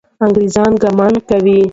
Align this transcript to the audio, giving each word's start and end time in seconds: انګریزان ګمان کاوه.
انګریزان 0.23 0.71
ګمان 0.83 1.13
کاوه. 1.27 1.57